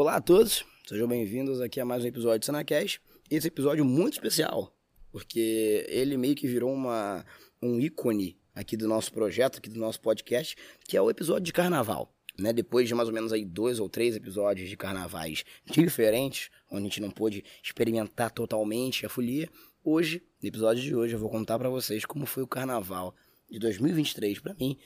[0.00, 3.00] Olá a todos, sejam bem-vindos aqui a mais um episódio do Senacast.
[3.28, 4.72] Esse episódio muito especial,
[5.10, 7.26] porque ele meio que virou uma,
[7.60, 10.54] um ícone aqui do nosso projeto, aqui do nosso podcast,
[10.86, 12.14] que é o episódio de carnaval.
[12.38, 12.52] Né?
[12.52, 16.84] Depois de mais ou menos aí dois ou três episódios de carnavais diferentes, onde a
[16.84, 19.50] gente não pôde experimentar totalmente a folia,
[19.82, 23.16] hoje, no episódio de hoje, eu vou contar para vocês como foi o carnaval
[23.50, 24.78] de 2023 para mim.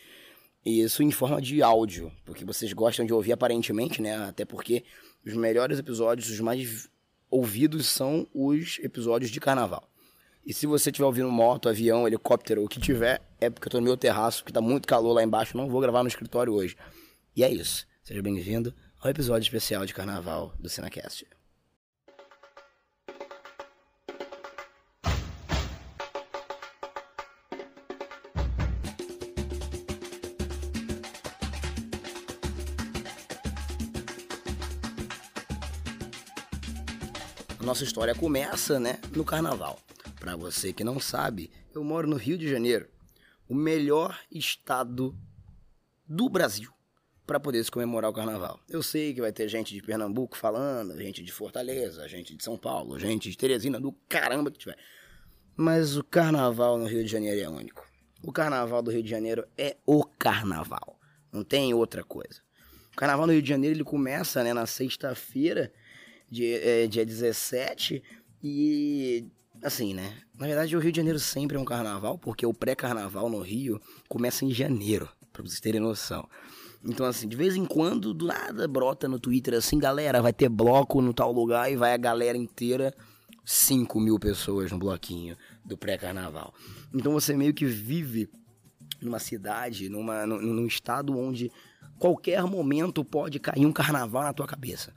[0.64, 4.16] E isso em forma de áudio, porque vocês gostam de ouvir aparentemente, né?
[4.16, 4.84] Até porque
[5.26, 6.88] os melhores episódios, os mais
[7.30, 9.88] ouvidos são os episódios de carnaval.
[10.44, 13.78] E se você estiver ouvindo moto, avião, helicóptero, o que tiver, é porque eu tô
[13.78, 16.76] no meu terraço, porque tá muito calor lá embaixo, não vou gravar no escritório hoje.
[17.34, 17.86] E é isso.
[18.02, 21.26] Seja bem-vindo ao episódio especial de carnaval do Cinecast.
[37.62, 39.78] A nossa história começa, né, no carnaval.
[40.18, 42.88] Para você que não sabe, eu moro no Rio de Janeiro,
[43.48, 45.16] o melhor estado
[46.04, 46.72] do Brasil
[47.24, 48.58] para poder se comemorar o carnaval.
[48.68, 52.58] Eu sei que vai ter gente de Pernambuco falando, gente de Fortaleza, gente de São
[52.58, 54.76] Paulo, gente de Teresina, do caramba que tiver.
[55.56, 57.86] Mas o carnaval no Rio de Janeiro é único.
[58.24, 60.98] O carnaval do Rio de Janeiro é o carnaval.
[61.30, 62.40] Não tem outra coisa.
[62.92, 65.72] O carnaval no Rio de Janeiro ele começa né, na sexta-feira
[66.32, 68.02] dia, é, dia 17.
[68.42, 69.26] E
[69.62, 70.16] assim, né?
[70.36, 73.80] Na verdade, o Rio de Janeiro sempre é um carnaval, porque o pré-carnaval no Rio
[74.08, 76.26] começa em janeiro, pra vocês terem noção.
[76.84, 80.48] Então, assim, de vez em quando, do nada brota no Twitter assim, galera, vai ter
[80.48, 82.92] bloco no tal lugar e vai a galera inteira,
[83.44, 86.52] 5 mil pessoas no bloquinho do pré-carnaval.
[86.92, 88.28] Então você meio que vive
[89.00, 91.52] numa cidade, numa, num, num estado onde
[91.98, 94.92] qualquer momento pode cair um carnaval na tua cabeça.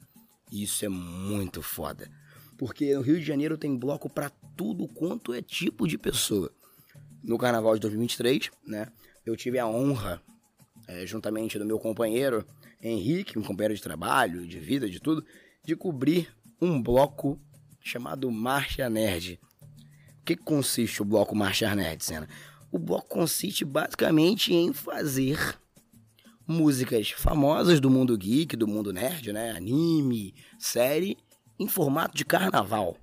[0.62, 2.10] Isso é muito foda.
[2.58, 6.50] Porque no Rio de Janeiro tem bloco para tudo quanto é tipo de pessoa.
[7.22, 8.88] No carnaval de 2023, né?
[9.26, 10.22] Eu tive a honra,
[10.88, 12.46] é, juntamente do meu companheiro
[12.82, 15.26] Henrique, um companheiro de trabalho, de vida, de tudo,
[15.64, 16.30] de cobrir
[16.62, 17.40] um bloco
[17.82, 19.40] chamado Marcha Nerd.
[20.22, 22.30] O que consiste o bloco Marcha Nerd, Senna?
[22.72, 25.58] O bloco consiste basicamente em fazer
[26.48, 29.52] músicas famosas do mundo geek, do mundo nerd, né?
[29.52, 31.18] Anime, série,
[31.60, 32.98] em formato de carnaval.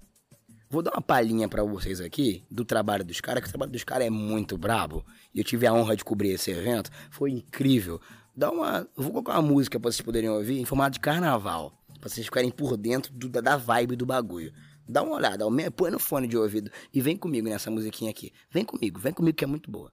[0.71, 3.85] Vou dar uma palhinha para vocês aqui do trabalho dos caras, que o trabalho dos
[3.85, 5.05] caras é muito brabo.
[5.35, 8.01] E eu tive a honra de cobrir esse evento, foi incrível.
[8.35, 12.09] Dá uma, vou colocar uma música para vocês poderem ouvir em formato de carnaval, para
[12.09, 14.51] vocês ficarem por dentro do, da vibe do bagulho.
[14.89, 15.45] Dá uma olhada,
[15.77, 18.33] põe no fone de ouvido e vem comigo nessa musiquinha aqui.
[18.51, 19.93] Vem comigo, vem comigo que é muito boa.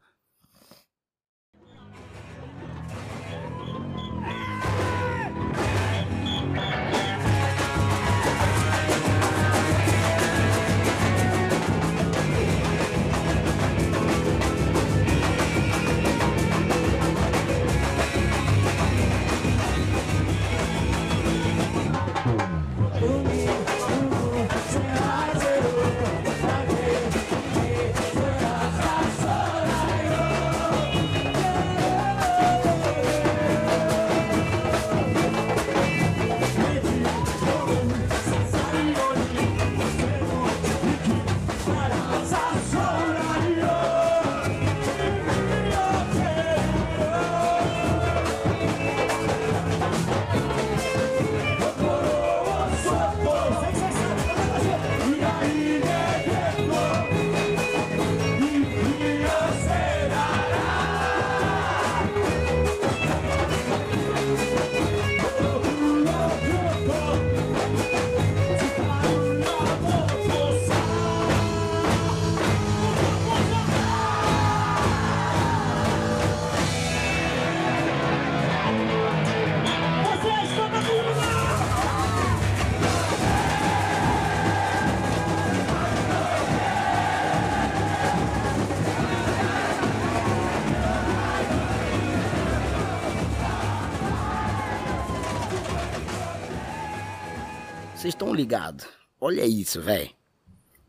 [98.40, 98.86] Ligados?
[99.20, 100.10] Olha isso, velho.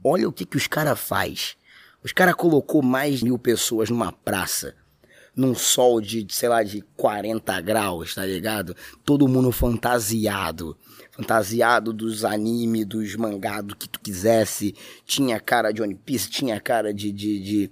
[0.05, 1.57] Olha o que, que os caras faz.
[2.01, 4.77] Os caras colocou mais mil pessoas numa praça.
[5.35, 8.77] Num sol de, sei lá, de 40 graus, tá ligado?
[9.05, 10.77] Todo mundo fantasiado.
[11.11, 14.73] Fantasiado dos animes, dos mangá, do que tu quisesse.
[15.05, 17.71] Tinha cara de One Piece, tinha cara de, de, de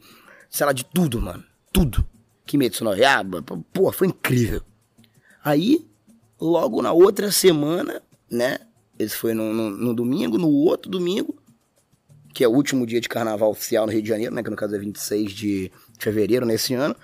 [0.50, 1.44] sei lá, de tudo, mano.
[1.72, 2.04] Tudo.
[2.44, 4.60] Kimetsu no Yaba, pô, foi incrível.
[5.44, 5.86] Aí,
[6.40, 8.58] logo na outra semana, né?
[8.98, 11.40] Esse foi no, no, no, domingo, no outro domingo,
[12.34, 14.42] que é o último dia de carnaval oficial no Rio de Janeiro, né?
[14.42, 16.96] Que no caso é 26 de fevereiro nesse ano.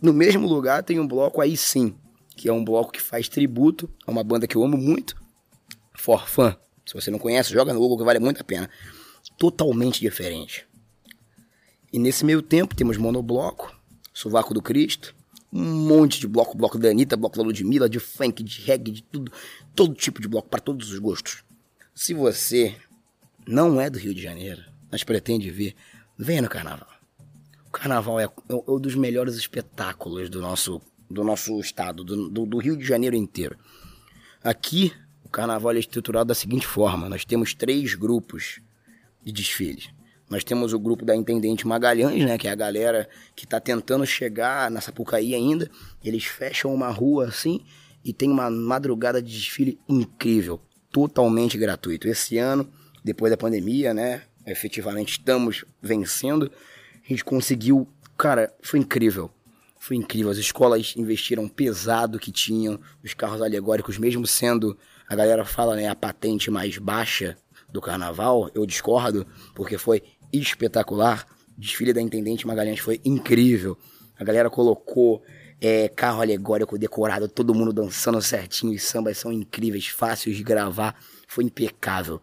[0.00, 1.94] No mesmo lugar tem um bloco aí sim,
[2.36, 5.14] que é um bloco que faz tributo a uma banda que eu amo muito,
[5.94, 6.54] For Fun.
[6.86, 8.68] Se você não conhece, joga no Google que vale muito a pena.
[9.38, 10.66] Totalmente diferente.
[11.92, 13.76] E nesse meio tempo temos monobloco,
[14.12, 15.14] Sovaco do Cristo,
[15.52, 19.02] um monte de bloco, bloco da Anitta, bloco da Ludmilla, de funk, de reggae, de
[19.02, 19.32] tudo,
[19.74, 21.42] todo tipo de bloco, para todos os gostos.
[21.94, 22.74] Se você
[23.46, 25.74] não é do Rio de Janeiro, mas pretende vir,
[26.16, 26.88] venha no carnaval.
[27.66, 28.30] O carnaval é, é
[28.68, 33.16] um dos melhores espetáculos do nosso, do nosso estado, do, do, do Rio de Janeiro
[33.16, 33.56] inteiro.
[34.42, 34.92] Aqui,
[35.24, 38.60] o carnaval é estruturado da seguinte forma: nós temos três grupos
[39.22, 39.90] de desfiles.
[40.28, 44.06] Nós temos o grupo da Intendente Magalhães, né, que é a galera que está tentando
[44.06, 45.68] chegar na Sapucaí ainda.
[46.04, 47.64] Eles fecham uma rua assim
[48.04, 50.60] e tem uma madrugada de desfile incrível,
[50.90, 52.08] totalmente gratuito.
[52.08, 52.68] Esse ano,
[53.04, 56.50] depois da pandemia, né, efetivamente estamos vencendo.
[57.04, 59.30] A gente conseguiu, cara, foi incrível.
[59.78, 60.30] Foi incrível.
[60.30, 64.76] As escolas investiram pesado que tinham os carros alegóricos, mesmo sendo,
[65.08, 67.36] a galera fala, né, a patente mais baixa
[67.70, 68.50] do carnaval.
[68.54, 71.26] Eu discordo, porque foi espetacular.
[71.56, 73.76] Desfile da Intendente Magalhães foi incrível.
[74.18, 75.22] A galera colocou
[75.60, 78.72] é, carro alegórico decorado, todo mundo dançando certinho.
[78.72, 80.96] Os sambas são incríveis, fáceis de gravar.
[81.28, 82.20] Foi impecável.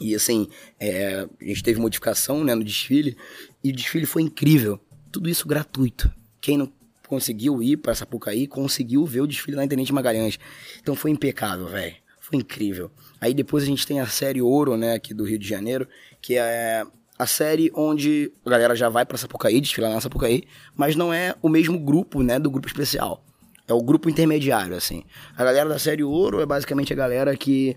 [0.00, 3.16] E assim, é, a gente teve modificação né, no desfile
[3.62, 4.80] e o desfile foi incrível.
[5.10, 6.10] Tudo isso gratuito.
[6.40, 6.72] Quem não
[7.06, 10.38] conseguiu ir para Sapucaí conseguiu ver o desfile da Intendente Magalhães.
[10.80, 11.96] Então foi impecável, velho.
[12.20, 12.90] Foi incrível.
[13.20, 15.88] Aí depois a gente tem a série Ouro, né, aqui do Rio de Janeiro,
[16.20, 16.84] que é
[17.18, 20.44] a série onde a galera já vai pra Sapucaí, desfilar na Sapucaí,
[20.76, 23.24] mas não é o mesmo grupo, né, do grupo especial.
[23.66, 25.02] É o grupo intermediário, assim.
[25.36, 27.76] A galera da série Ouro é basicamente a galera que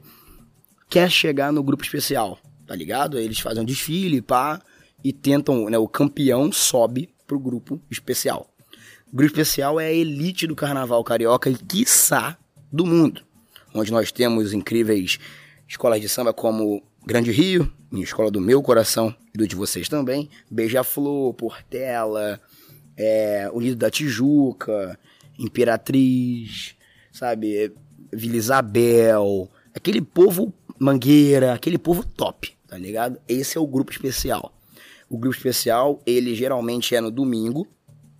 [0.89, 3.17] quer chegar no grupo especial, tá ligado?
[3.17, 4.61] Eles fazem um desfile, pá,
[5.03, 8.47] e tentam, né, o campeão sobe pro grupo especial.
[9.11, 12.37] O grupo especial é a elite do carnaval carioca e, quiçá,
[12.71, 13.21] do mundo.
[13.73, 15.19] Onde nós temos incríveis
[15.67, 19.89] escolas de samba como Grande Rio, minha escola do meu coração e do de vocês
[19.89, 20.29] também.
[20.51, 22.39] Beija-Flor, Portela,
[22.95, 24.97] é, Unido da Tijuca,
[25.37, 26.75] Imperatriz,
[27.11, 27.73] sabe?
[28.13, 33.19] Vila Isabel, aquele povo mangueira, aquele povo top, tá ligado?
[33.27, 34.53] Esse é o grupo especial.
[35.09, 37.67] O grupo especial, ele geralmente é no domingo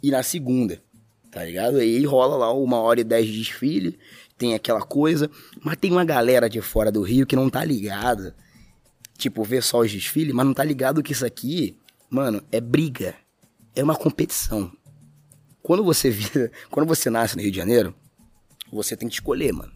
[0.02, 0.82] e na segunda,
[1.30, 1.78] tá ligado?
[1.78, 4.00] Aí rola lá uma hora e dez de desfile,
[4.40, 5.30] tem aquela coisa,
[5.64, 8.36] mas tem uma galera de fora do Rio que não tá ligada
[9.22, 11.78] tipo, ver só os desfiles, mas não tá ligado que isso aqui,
[12.10, 13.16] mano, é briga.
[13.76, 14.72] É uma competição.
[15.62, 17.96] Quando você vira, quando você nasce no Rio de Janeiro,
[18.72, 19.72] você tem que escolher, mano.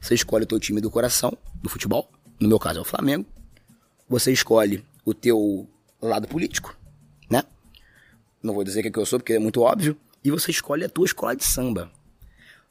[0.00, 2.10] Você escolhe o teu time do coração, do futebol,
[2.40, 3.26] no meu caso é o Flamengo.
[4.08, 5.68] Você escolhe o teu
[6.00, 6.76] lado político,
[7.30, 7.42] né?
[8.42, 9.96] Não vou dizer que, é que eu sou, porque é muito óbvio.
[10.22, 11.90] E você escolhe a tua escola de samba.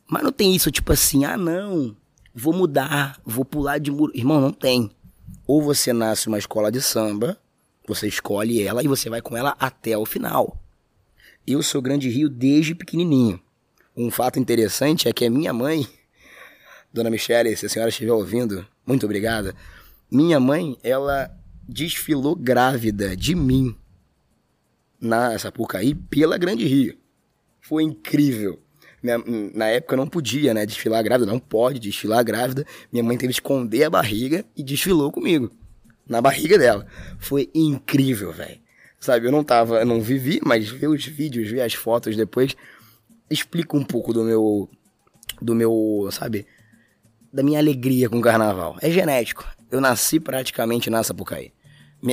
[0.07, 1.95] Mas não tem isso, tipo assim, ah não,
[2.33, 4.11] vou mudar, vou pular de muro.
[4.15, 4.91] Irmão, não tem.
[5.45, 7.37] Ou você nasce uma escola de samba,
[7.87, 10.57] você escolhe ela e você vai com ela até o final.
[11.45, 13.39] Eu sou Grande Rio desde pequenininho.
[13.95, 15.85] Um fato interessante é que a minha mãe,
[16.93, 19.53] Dona Michele, se a senhora estiver ouvindo, muito obrigada.
[20.09, 21.29] Minha mãe, ela
[21.67, 23.75] desfilou grávida de mim
[24.99, 26.97] na Sapucaí pela Grande Rio.
[27.59, 28.62] Foi incrível.
[29.03, 29.21] Minha,
[29.53, 32.65] na época eu não podia, né, desfilar grávida, não pode desfilar grávida.
[32.89, 35.51] Minha mãe teve que esconder a barriga e desfilou comigo.
[36.07, 36.87] Na barriga dela.
[37.19, 38.61] Foi incrível, velho.
[38.99, 42.55] Sabe, eu não tava, eu não vivi, mas ver os vídeos, ver as fotos depois,
[43.29, 44.69] explica um pouco do meu,
[45.41, 46.47] do meu, sabe,
[47.31, 48.77] da minha alegria com o carnaval.
[48.81, 49.45] É genético.
[49.69, 51.51] Eu nasci praticamente na Sapucaí.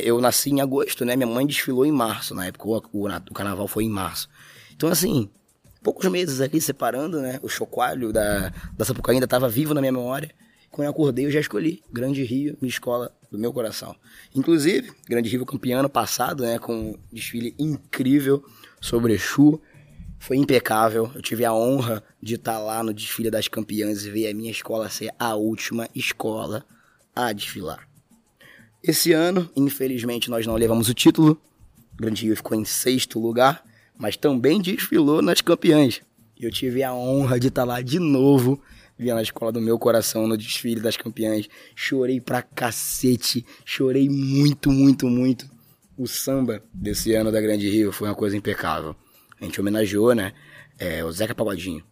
[0.03, 1.15] Eu nasci em agosto, né?
[1.15, 4.29] Minha mãe desfilou em março, na época o, o, o carnaval foi em março.
[4.75, 5.29] Então, assim,
[5.83, 7.39] poucos meses ali separando, né?
[7.43, 10.31] O chocoalho da, da Sapucaí ainda estava vivo na minha memória.
[10.71, 13.95] Quando eu acordei, eu já escolhi Grande Rio, minha escola do meu coração.
[14.35, 16.59] Inclusive, Grande Rio campeão ano passado, né?
[16.59, 18.45] Com um desfile incrível
[18.81, 19.61] sobre Exu.
[20.19, 21.11] Foi impecável.
[21.15, 24.51] Eu tive a honra de estar lá no desfile das campeãs e ver a minha
[24.51, 26.65] escola ser a última escola
[27.17, 27.89] a desfilar.
[28.83, 31.41] Esse ano, infelizmente, nós não levamos o título.
[31.97, 33.65] Grande Rio ficou em sexto lugar
[34.01, 36.01] mas também desfilou nas campeãs.
[36.41, 38.59] Eu tive a honra de estar lá de novo,
[38.99, 41.47] vendo a escola do meu coração no desfile das campeãs.
[41.77, 45.47] Chorei pra cacete, chorei muito, muito, muito.
[45.99, 48.97] O samba desse ano da Grande Rio foi uma coisa impecável.
[49.39, 50.33] A gente homenageou, né,
[50.79, 51.85] é, o Zeca Pagodinho.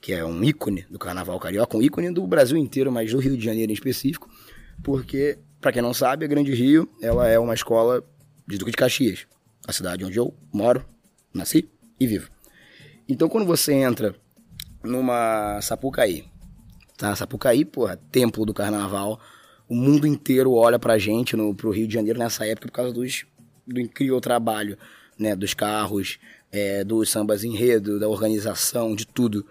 [0.00, 3.36] que é um ícone do carnaval carioca, um ícone do Brasil inteiro, mas do Rio
[3.36, 4.30] de Janeiro em específico,
[4.84, 8.02] porque, para quem não sabe, a Grande Rio, ela é uma escola
[8.46, 9.26] de Duque de Caxias,
[9.66, 10.86] a cidade onde eu moro,
[11.32, 11.68] nasci
[11.98, 12.30] e vivo.
[13.08, 14.14] Então, quando você entra
[14.82, 16.24] numa Sapucaí,
[16.96, 17.14] tá?
[17.14, 19.20] Sapucaí, porra, templo do carnaval,
[19.68, 22.92] o mundo inteiro olha pra gente, no, pro Rio de Janeiro nessa época por causa
[22.92, 23.24] dos,
[23.66, 24.76] do incrível trabalho,
[25.18, 25.36] né?
[25.36, 26.18] Dos carros,
[26.50, 29.46] é, dos sambas enredo, da organização, de tudo.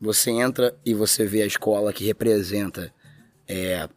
[0.00, 2.92] Você entra e você vê a escola que representa
[3.46, 3.88] é,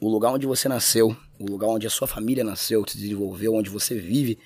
[0.00, 3.70] o lugar onde você nasceu, o lugar onde a sua família nasceu, se desenvolveu, onde
[3.70, 4.38] você vive.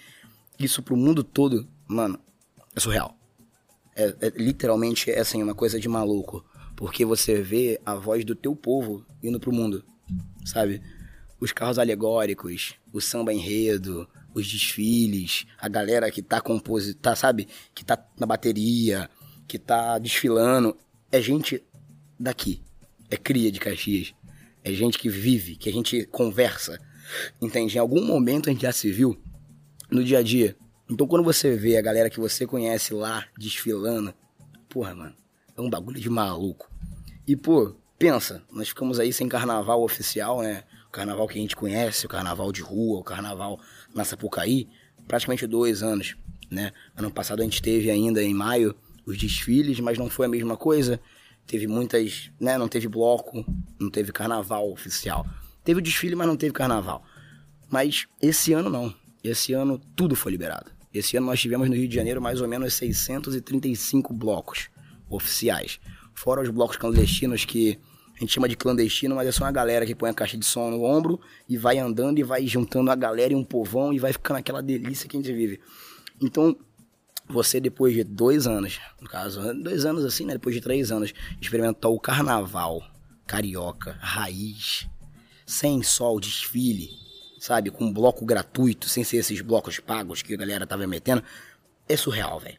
[0.59, 2.19] Isso pro mundo todo, mano,
[2.75, 3.17] é surreal.
[3.95, 6.45] É, é, literalmente é assim, uma coisa de maluco.
[6.75, 9.83] Porque você vê a voz do teu povo indo pro mundo,
[10.45, 10.83] sabe?
[11.41, 17.49] Os carros alegóricos, o samba enredo, os desfiles, a galera que tá composindo, tá, sabe?
[17.75, 19.09] Que tá na bateria,
[19.49, 20.77] que tá desfilando,
[21.11, 21.65] é gente
[22.21, 22.63] daqui.
[23.11, 24.13] É cria de Caxias.
[24.63, 26.79] É gente que vive, que a gente conversa.
[27.41, 27.77] Entende?
[27.77, 29.17] Em algum momento a gente já se viu
[29.91, 30.57] no dia a dia.
[30.89, 34.15] Então quando você vê a galera que você conhece lá desfilando,
[34.69, 35.15] porra, mano,
[35.57, 36.71] é um bagulho de maluco.
[37.27, 40.63] E, pô, pensa, nós ficamos aí sem carnaval oficial, né?
[40.87, 43.59] O carnaval que a gente conhece, o carnaval de rua, o carnaval
[43.95, 44.69] na Sapucaí,
[45.09, 46.17] praticamente dois anos,
[46.51, 46.73] né?
[46.97, 50.57] Ano passado a gente teve ainda em maio os desfiles, mas não foi a mesma
[50.57, 51.01] coisa.
[51.47, 52.57] Teve muitas, né?
[52.57, 53.45] Não teve bloco,
[53.81, 55.27] não teve carnaval oficial.
[55.65, 57.05] Teve o desfile, mas não teve carnaval.
[57.69, 58.95] Mas esse ano não.
[59.23, 60.76] Esse ano tudo foi liberado.
[60.99, 64.69] Esse ano nós tivemos no Rio de Janeiro mais ou menos 635 blocos
[65.09, 65.79] oficiais.
[66.15, 67.79] Fora os blocos clandestinos que
[68.17, 70.45] a gente chama de clandestino, mas é só uma galera que põe a caixa de
[70.47, 73.99] som no ombro e vai andando e vai juntando a galera e um povão e
[73.99, 75.61] vai ficando aquela delícia que a gente vive.
[76.21, 76.57] Então,
[77.29, 80.33] você depois de dois anos, no caso, dois anos assim, né?
[80.33, 82.83] Depois de três anos, experimentar o carnaval
[83.27, 84.89] carioca, raiz,
[85.45, 86.91] sem sol, desfile,
[87.39, 87.71] sabe?
[87.71, 91.23] Com um bloco gratuito, sem ser esses blocos pagos que a galera tava metendo,
[91.89, 92.59] é surreal, velho.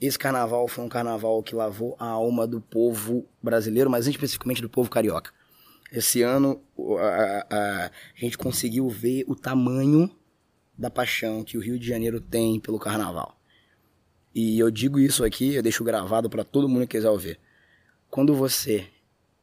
[0.00, 4.68] Esse carnaval foi um carnaval que lavou a alma do povo brasileiro, mas especificamente do
[4.68, 5.30] povo carioca.
[5.92, 6.60] Esse ano
[6.98, 10.10] a, a, a gente conseguiu ver o tamanho
[10.76, 13.38] da paixão que o Rio de Janeiro tem pelo carnaval.
[14.34, 17.38] E eu digo isso aqui, eu deixo gravado para todo mundo que quiser ouvir.
[18.10, 18.88] Quando você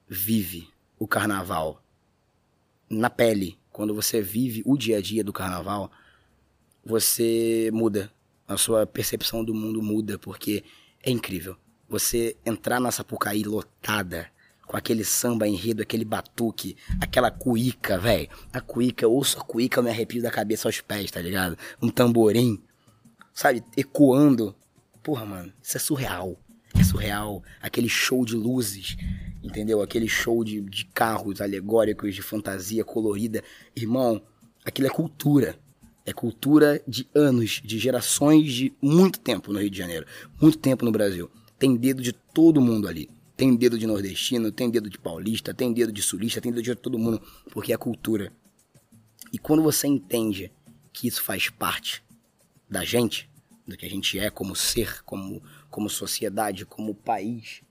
[0.08, 1.84] vive o carnaval
[2.90, 5.90] na pele, quando você vive o dia a dia do carnaval,
[6.84, 8.12] você muda.
[8.46, 10.66] A sua percepção do mundo muda, porque
[11.02, 11.56] é incrível.
[11.88, 14.30] Você entrar na Sapucaí lotada,
[14.68, 18.28] com aquele samba enredo, aquele batuque, aquela cuíca, velho.
[18.52, 21.58] A cuíca, eu ouço a cuíca, eu me arrepio da cabeça aos pés, tá ligado?
[21.82, 22.62] Um tamborim,
[23.34, 24.54] sabe, ecoando
[25.02, 26.38] Porra, mano, isso é surreal.
[26.90, 27.44] Surreal.
[27.62, 28.98] Aquele show de luzes,
[29.44, 29.82] entendeu?
[29.82, 33.44] Aquele show de, de carros alegóricos, de fantasia colorida.
[33.76, 34.22] Irmão,
[34.66, 35.58] aquilo é cultura.
[36.06, 40.06] É cultura de anos, de gerações, de muito tempo no Rio de Janeiro.
[40.42, 41.30] Muito tempo no Brasil.
[41.58, 43.10] Tem dedo de todo mundo ali.
[43.38, 46.76] Tem dedo de nordestino, tem dedo de paulista, tem dedo de sulista, tem dedo de
[46.76, 47.22] todo mundo.
[47.52, 48.34] Porque é cultura.
[49.32, 50.52] E quando você entende
[50.92, 52.04] que isso faz parte
[52.70, 53.30] da gente,
[53.68, 57.62] do que a gente é como ser, como, como sociedade, como país,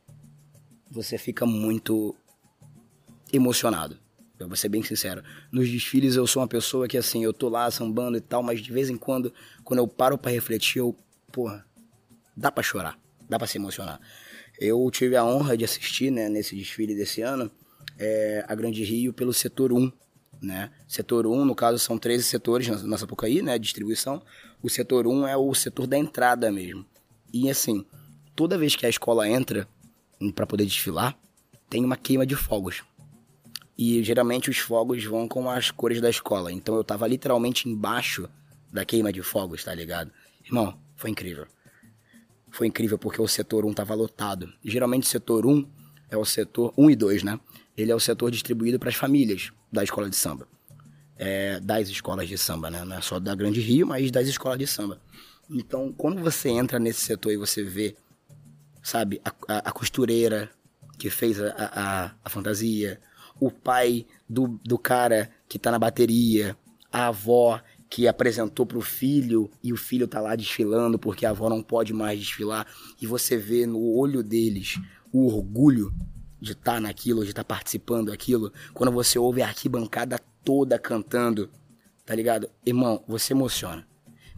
[0.90, 2.14] você fica muito
[3.32, 3.98] emocionado.
[4.38, 5.22] Eu vou ser bem sincero.
[5.50, 8.60] Nos desfiles eu sou uma pessoa que assim, eu tô lá sambando e tal, mas
[8.60, 9.32] de vez em quando,
[9.64, 10.96] quando eu paro para refletir, eu,
[11.32, 11.66] porra,
[12.36, 14.00] dá para chorar, dá para se emocionar.
[14.60, 17.50] Eu tive a honra de assistir, né, nesse desfile desse ano,
[17.98, 19.90] é, a Grande Rio pelo setor 1,
[20.40, 20.70] né?
[20.86, 24.22] Setor 1, no caso, são 13 setores na, na Sapucaí, né, distribuição.
[24.62, 26.86] O setor 1 é o setor da entrada mesmo.
[27.32, 27.84] E assim,
[28.34, 29.68] toda vez que a escola entra
[30.34, 31.18] para poder desfilar,
[31.68, 32.82] tem uma queima de fogos.
[33.76, 36.52] E geralmente os fogos vão com as cores da escola.
[36.52, 38.28] Então eu tava literalmente embaixo
[38.72, 40.10] da queima de fogos, tá ligado?
[40.44, 41.46] Irmão, foi incrível.
[42.50, 44.52] Foi incrível porque o setor 1 tava lotado.
[44.64, 45.66] geralmente o setor 1
[46.10, 47.38] é o setor 1 e 2, né?
[47.76, 50.48] Ele é o setor distribuído para as famílias da escola de samba
[51.18, 52.84] é, das escolas de samba, né?
[52.84, 55.00] Não é só da Grande Rio, mas das escolas de samba.
[55.50, 57.96] Então, quando você entra nesse setor e você vê,
[58.82, 60.50] sabe, a, a, a costureira
[60.98, 63.00] que fez a, a, a, fantasia,
[63.40, 66.56] o pai do, do cara que tá na bateria,
[66.92, 71.48] a avó que apresentou pro filho e o filho tá lá desfilando porque a avó
[71.48, 72.66] não pode mais desfilar,
[73.00, 74.78] e você vê no olho deles
[75.10, 75.94] o orgulho
[76.38, 80.78] de estar tá naquilo, de estar tá participando daquilo, quando você ouve a arquibancada toda
[80.78, 81.48] cantando,
[82.04, 82.50] tá ligado?
[82.66, 83.87] Irmão, você emociona.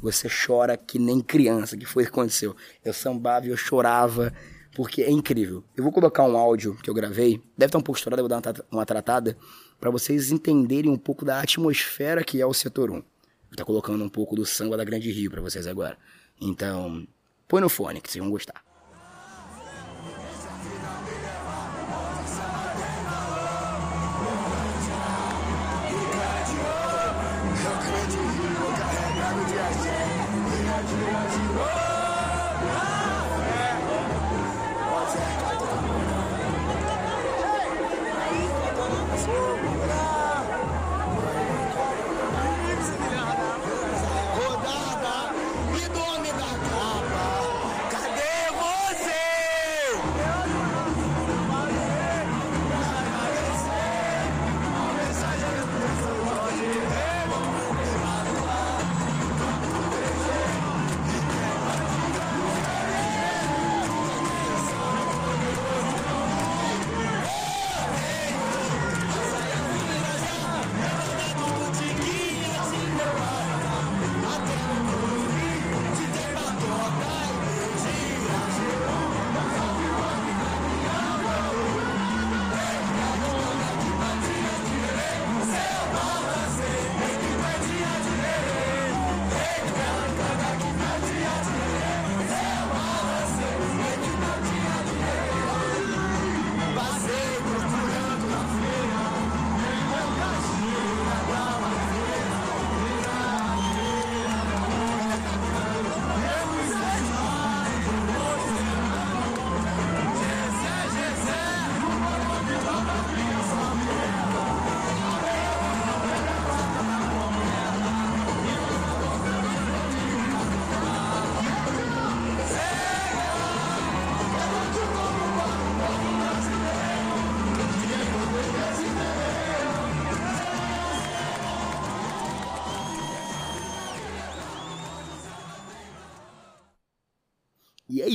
[0.00, 2.56] Você chora que nem criança, que foi o que aconteceu.
[2.84, 4.32] Eu sambava e eu chorava,
[4.74, 5.62] porque é incrível.
[5.76, 8.40] Eu vou colocar um áudio que eu gravei, deve estar um pouco estourado, eu vou
[8.40, 9.36] dar uma, tratada,
[9.78, 12.94] para vocês entenderem um pouco da atmosfera que é o setor 1.
[12.94, 13.04] Vou
[13.50, 15.98] estar colocando um pouco do samba da Grande Rio para vocês agora.
[16.40, 17.06] Então,
[17.46, 18.69] põe no fone que vocês vão gostar.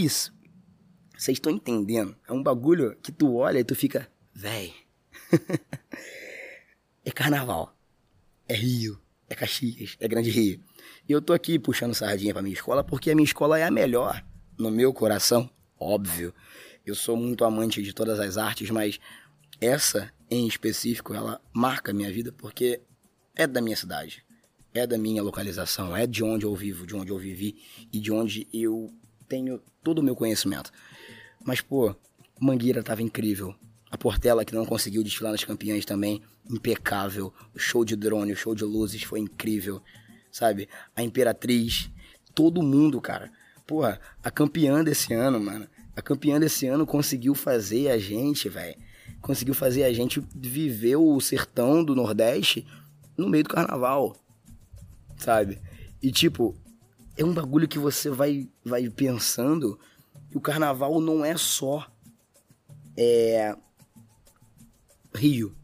[0.05, 0.33] Isso.
[1.17, 2.15] Vocês estão entendendo?
[2.27, 4.73] É um bagulho que tu olha e tu fica, véi.
[7.03, 7.75] é carnaval.
[8.47, 8.99] É Rio.
[9.29, 9.95] É Caxias.
[9.99, 10.61] É Grande Rio.
[11.07, 13.71] E eu tô aqui puxando sardinha pra minha escola porque a minha escola é a
[13.71, 14.23] melhor.
[14.57, 16.33] No meu coração, óbvio.
[16.85, 18.99] Eu sou muito amante de todas as artes, mas
[19.59, 22.81] essa em específico, ela marca a minha vida porque
[23.35, 24.23] é da minha cidade.
[24.73, 27.55] É da minha localização, é de onde eu vivo, de onde eu vivi
[27.93, 28.93] e de onde eu
[29.27, 30.71] tenho todo o meu conhecimento.
[31.43, 31.95] Mas, pô,
[32.39, 33.55] Mangueira tava incrível.
[33.89, 37.33] A Portela, que não conseguiu desfilar nas campeãs também, impecável.
[37.53, 39.81] O show de drone, o show de luzes foi incrível.
[40.31, 40.67] Sabe?
[40.95, 41.89] A Imperatriz,
[42.33, 43.31] todo mundo, cara.
[43.65, 45.67] Porra, a campeã desse ano, mano.
[45.95, 48.75] A campeã desse ano conseguiu fazer a gente, velho.
[49.21, 52.67] Conseguiu fazer a gente viver o sertão do Nordeste
[53.17, 54.15] no meio do carnaval.
[55.17, 55.59] Sabe?
[56.03, 56.55] E tipo,
[57.17, 59.79] é um bagulho que você vai, vai pensando
[60.29, 61.87] que o carnaval não é só
[62.97, 63.55] é,
[65.13, 65.55] Rio.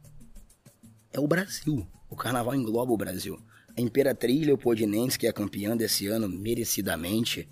[1.11, 1.85] É o Brasil.
[2.09, 3.39] O carnaval engloba o Brasil.
[3.77, 7.49] A Imperatriz Leopoldinense, que é campeã desse ano, merecidamente,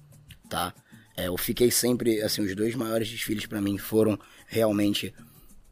[0.49, 0.73] tá?
[1.15, 5.13] É, eu fiquei sempre, assim, os dois maiores desfiles para mim foram realmente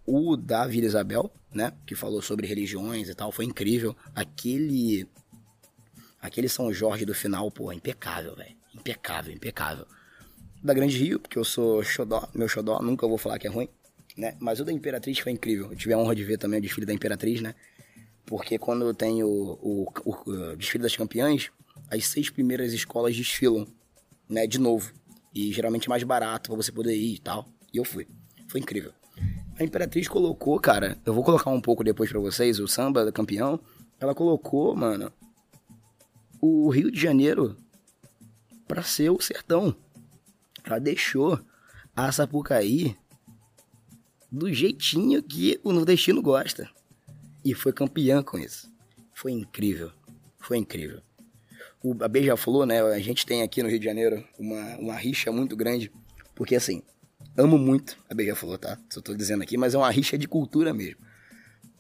[0.05, 1.73] o da Vila Isabel, né?
[1.85, 3.95] Que falou sobre religiões e tal, foi incrível.
[4.13, 5.07] Aquele
[6.27, 8.55] Aquele São Jorge do final, pô, impecável, velho.
[8.75, 9.85] Impecável, impecável.
[10.61, 13.69] Da Grande Rio, porque eu sou xodó, meu xodó, nunca vou falar que é ruim,
[14.17, 14.35] né?
[14.39, 15.71] Mas o da Imperatriz foi incrível.
[15.71, 17.55] Eu tive a honra de ver também o desfile da Imperatriz, né?
[18.25, 21.49] Porque quando tenho o, o, o, o desfile das campeãs,
[21.89, 23.65] as seis primeiras escolas desfilam,
[24.27, 24.45] né?
[24.45, 24.91] De novo.
[25.33, 27.47] E geralmente é mais barato pra você poder ir e tal.
[27.73, 28.07] E eu fui.
[28.49, 28.91] Foi incrível.
[29.59, 33.11] A Imperatriz colocou, cara, eu vou colocar um pouco depois para vocês, o samba da
[33.11, 33.59] campeão.
[33.99, 35.11] Ela colocou, mano,
[36.41, 37.57] o Rio de Janeiro
[38.67, 39.75] para ser o sertão.
[40.63, 41.39] Ela deixou
[41.95, 42.95] a Sapucaí
[44.31, 46.69] do jeitinho que o nordestino gosta.
[47.43, 48.69] E foi campeã com isso.
[49.13, 49.91] Foi incrível.
[50.39, 51.01] Foi incrível.
[51.81, 52.81] O, a Beija-Flor, né?
[52.81, 55.91] A gente tem aqui no Rio de Janeiro uma, uma rixa muito grande.
[56.35, 56.83] Porque assim,
[57.37, 58.77] amo muito a Beija-Flor, tá?
[58.89, 60.99] Só tô dizendo aqui, mas é uma rixa de cultura mesmo.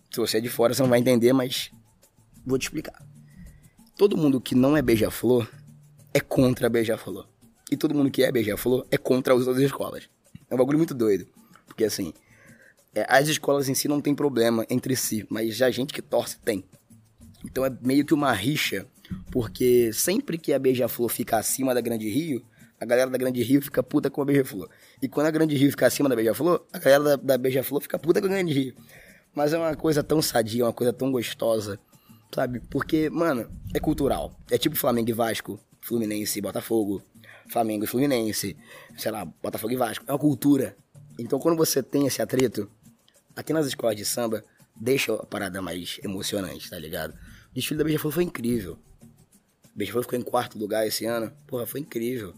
[0.09, 1.69] Se você é de fora, você não vai entender, mas
[2.45, 3.06] vou te explicar
[3.97, 5.49] todo mundo que não é beija-flor
[6.13, 7.27] é contra beija-flor.
[7.71, 10.07] E todo mundo que é beija-flor é contra as outras escolas.
[10.49, 11.27] É um bagulho muito doido.
[11.65, 12.13] Porque assim,
[12.95, 16.01] é, as escolas em si não tem problema entre si, mas já a gente que
[16.01, 16.63] torce tem.
[17.43, 18.85] Então é meio que uma rixa,
[19.31, 22.45] porque sempre que a beija-flor fica acima da Grande Rio,
[22.79, 24.69] a galera da Grande Rio fica puta com a beija-flor.
[25.01, 27.97] E quando a Grande Rio fica acima da Beija-Flor, a galera da, da Beija-Flor fica
[27.97, 28.75] puta com a Grande Rio.
[29.33, 31.79] Mas é uma coisa tão sadia, uma coisa tão gostosa,
[32.33, 32.59] sabe?
[32.69, 34.37] Porque, mano, é cultural.
[34.49, 37.01] É tipo Flamengo e Vasco, Fluminense e Botafogo,
[37.49, 38.57] Flamengo e Fluminense,
[38.97, 40.05] sei lá, Botafogo e Vasco.
[40.07, 40.75] É uma cultura.
[41.19, 42.69] Então quando você tem esse atrito,
[43.35, 44.43] aqui nas escolas de samba,
[44.75, 47.13] deixa a parada mais emocionante, tá ligado?
[47.51, 48.77] O desfile da Beija-Flor foi incrível.
[49.75, 51.31] Beija-Flor ficou em quarto lugar esse ano.
[51.47, 52.33] Porra, foi incrível.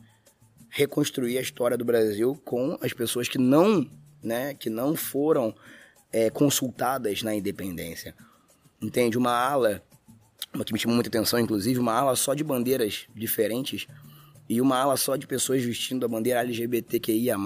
[0.69, 3.89] Reconstruir a história do Brasil com as pessoas que não,
[4.21, 5.55] né, que não foram
[6.11, 8.15] é, consultadas na independência.
[8.81, 9.17] Entende?
[9.17, 9.83] Uma ala,
[10.53, 13.87] uma que me chamou muita atenção, inclusive, uma ala só de bandeiras diferentes
[14.47, 17.37] e uma ala só de pessoas vestindo a bandeira LGBTQIA+.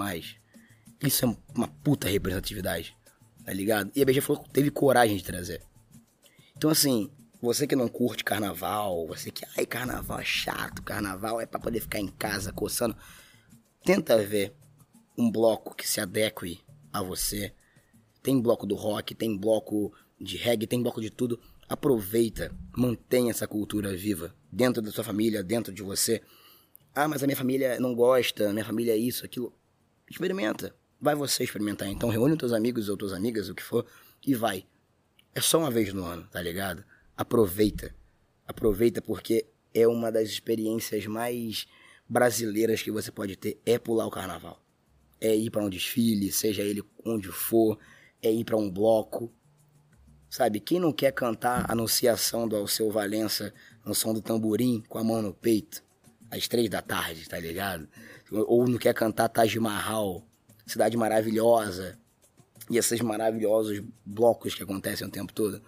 [1.02, 2.96] Isso é uma puta representatividade,
[3.44, 3.90] tá ligado?
[3.94, 5.60] E a Beija-Flor teve coragem de trazer.
[6.56, 7.10] Então, assim,
[7.42, 11.80] você que não curte carnaval, você que, ai, carnaval é chato, carnaval é para poder
[11.80, 12.96] ficar em casa coçando,
[13.84, 14.54] tenta ver
[15.18, 16.60] um bloco que se adeque
[16.92, 17.52] a você.
[18.22, 19.92] Tem bloco do rock, tem bloco
[20.24, 21.38] de reggae, tem bloco de tudo.
[21.68, 26.22] Aproveita, mantenha essa cultura viva dentro da sua família, dentro de você.
[26.94, 29.52] Ah, mas a minha família não gosta, minha família é isso, aquilo.
[30.10, 30.74] Experimenta.
[31.00, 31.88] Vai você experimentar.
[31.88, 33.86] Então reúne os teus amigos ou tuas amigas, o que for,
[34.26, 34.64] e vai.
[35.34, 36.84] É só uma vez no ano, tá ligado?
[37.16, 37.94] aproveita.
[38.46, 41.66] Aproveita porque é uma das experiências mais
[42.08, 44.62] brasileiras que você pode ter é pular o carnaval.
[45.20, 47.78] É ir para um desfile, seja ele onde for,
[48.20, 49.32] é ir para um bloco.
[50.36, 53.54] Sabe, quem não quer cantar a anunciação do Alceu Valença
[53.86, 55.80] no som do tamborim com a mão no peito,
[56.28, 57.88] às três da tarde, tá ligado?
[58.32, 60.26] Ou não quer cantar Taj Mahal,
[60.66, 61.96] Cidade Maravilhosa,
[62.68, 65.62] e esses maravilhosos blocos que acontecem o tempo todo.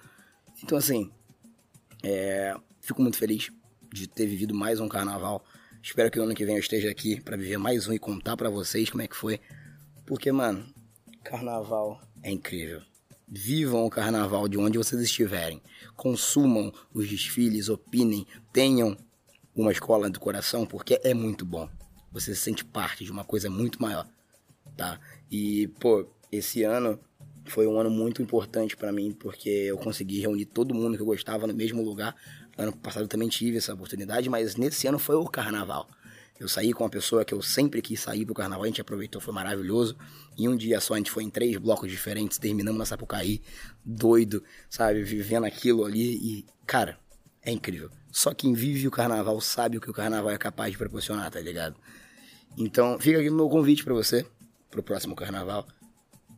[0.61, 1.13] Então, assim,
[2.03, 3.53] é, fico muito feliz
[3.95, 5.45] de ter vivido mais um carnaval.
[5.81, 8.37] Espero que no ano que vem eu esteja aqui para viver mais um e contar
[8.37, 9.41] para vocês como é que foi.
[10.05, 10.67] Porque, mano,
[11.23, 12.83] carnaval é incrível.
[13.29, 15.61] Vivam o carnaval de onde vocês estiverem.
[15.97, 18.97] Consumam os desfiles, opinem, tenham
[19.55, 21.69] uma escola do coração, porque é muito bom.
[22.13, 24.07] Você se sente parte de uma coisa muito maior,
[24.77, 25.01] tá?
[25.31, 27.01] E, pô, esse ano
[27.47, 31.07] foi um ano muito importante para mim, porque eu consegui reunir todo mundo que eu
[31.07, 32.15] gostava no mesmo lugar.
[32.57, 35.89] Ano passado também tive essa oportunidade, mas nesse ano foi o carnaval.
[36.39, 39.21] Eu saí com uma pessoa que eu sempre quis sair pro carnaval, a gente aproveitou,
[39.21, 39.97] foi maravilhoso.
[40.37, 43.41] Em um dia só a gente foi em três blocos diferentes, terminamos na Sapucaí,
[43.85, 46.99] doido, sabe, vivendo aquilo ali e, cara,
[47.43, 47.91] é incrível.
[48.13, 51.41] Só quem vive o carnaval sabe o que o carnaval é capaz de proporcionar, tá
[51.41, 51.77] ligado?
[52.59, 54.27] Então, fica aqui o meu convite para você,
[54.71, 55.67] pro próximo carnaval.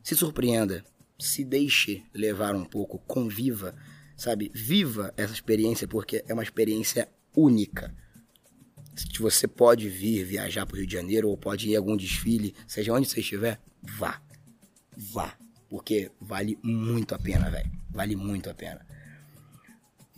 [0.02, 0.84] Se surpreenda,
[1.18, 3.74] se deixe levar um pouco, conviva,
[4.16, 4.50] sabe?
[4.54, 7.94] Viva essa experiência porque é uma experiência única.
[8.98, 11.96] Se você pode vir viajar para o Rio de Janeiro ou pode ir a algum
[11.96, 14.20] desfile, seja onde você estiver, vá.
[14.96, 15.36] Vá.
[15.68, 17.70] Porque vale muito a pena, velho.
[17.90, 18.84] Vale muito a pena.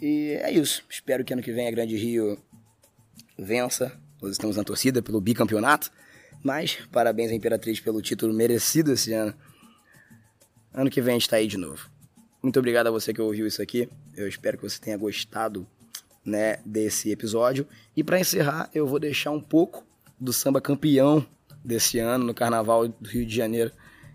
[0.00, 0.82] E é isso.
[0.88, 2.38] Espero que ano que vem a Grande Rio
[3.38, 4.00] vença.
[4.22, 5.90] Nós estamos na torcida pelo bicampeonato.
[6.42, 9.34] Mas parabéns à Imperatriz pelo título merecido esse ano.
[10.72, 11.90] Ano que vem a gente tá aí de novo.
[12.42, 13.88] Muito obrigado a você que ouviu isso aqui.
[14.16, 15.66] Eu espero que você tenha gostado,
[16.24, 17.66] né, desse episódio.
[17.96, 19.84] E para encerrar, eu vou deixar um pouco
[20.18, 21.24] do samba campeão
[21.64, 23.72] desse ano no Carnaval do Rio de Janeiro.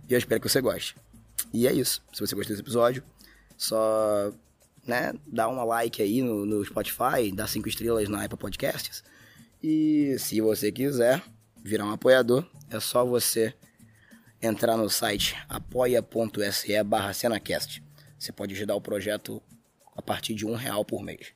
[0.07, 0.95] E eu espero que você goste.
[1.53, 2.03] E é isso.
[2.13, 3.03] Se você gostou desse episódio,
[3.57, 4.31] só
[4.85, 9.03] né, dá uma like aí no, no Spotify, dá cinco estrelas na Apple Podcasts.
[9.63, 11.23] E se você quiser
[11.63, 13.53] virar um apoiador, é só você
[14.41, 17.11] entrar no site apoia.se barra.
[17.13, 19.41] Você pode ajudar o projeto
[19.95, 21.34] a partir de um real por mês.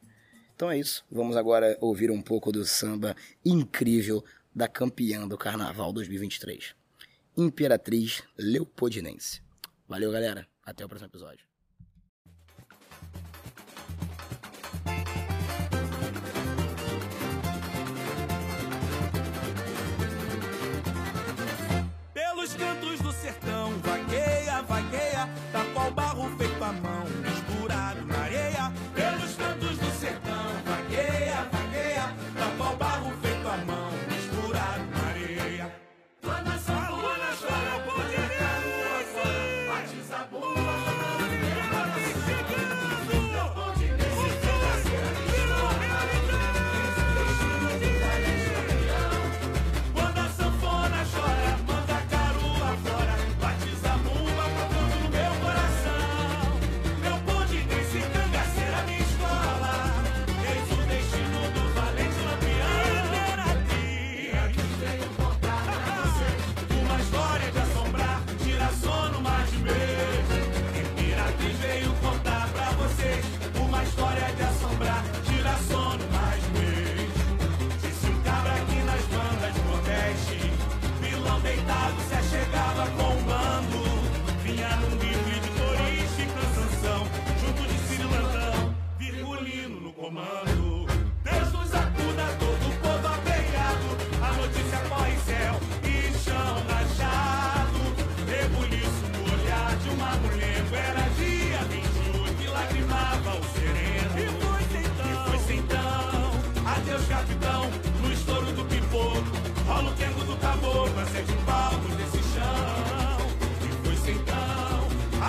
[0.59, 1.05] Então é isso.
[1.09, 4.21] Vamos agora ouvir um pouco do samba incrível
[4.53, 6.75] da campeã do Carnaval 2023.
[7.37, 9.41] Imperatriz Leopoldinense.
[9.87, 10.45] Valeu, galera.
[10.65, 11.48] Até o próximo episódio.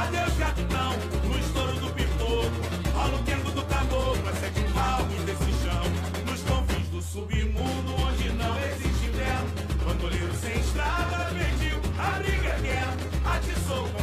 [0.01, 0.93] Adeus capitão,
[1.25, 2.51] no estouro do pipoqueiro,
[2.95, 5.85] rola o querdo do caboclo, a sete é palmos desse chão.
[6.27, 9.51] Nos confins do submundo, onde não existe inverno,
[9.85, 12.85] bandoleiro sem estrada, pediu a briga que é,
[13.27, 14.00] atiçou com